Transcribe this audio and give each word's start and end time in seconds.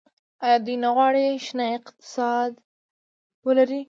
آیا 0.43 0.57
دوی 0.65 0.75
نه 0.83 0.89
غواړي 0.95 1.25
شنه 1.47 1.65
اقتصاد 1.77 2.51
ولري؟ 3.45 3.79